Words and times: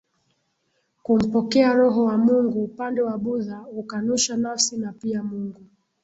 kumpokea 1.03 1.73
Roho 1.73 2.03
wa 2.05 2.17
Mungu 2.17 2.63
Upande 2.63 3.01
wa 3.01 3.17
Buddha 3.17 3.57
hukanusha 3.57 4.37
nafsi 4.37 4.77
na 4.77 4.93
pia 4.93 5.23
Mungu 5.23 5.61